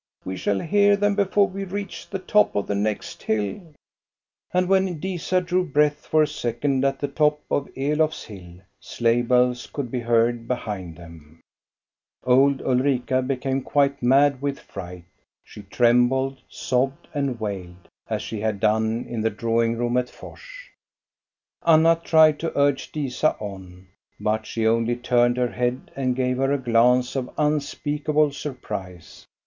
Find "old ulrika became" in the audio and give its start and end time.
12.67-13.61